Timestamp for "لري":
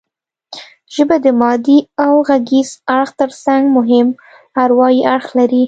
5.39-5.59